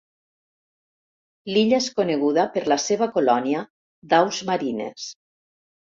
[1.51, 3.63] L'illa és coneguda per la seva colònia
[4.15, 5.07] d'aus marines.